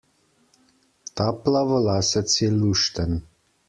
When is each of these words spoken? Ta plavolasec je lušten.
Ta 1.15 1.27
plavolasec 1.43 2.29
je 2.43 2.53
lušten. 2.61 3.19